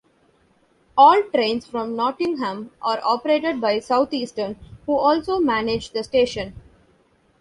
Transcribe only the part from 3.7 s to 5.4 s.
Southeastern, who also